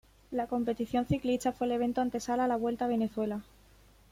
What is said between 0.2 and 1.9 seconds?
La competición ciclista fue el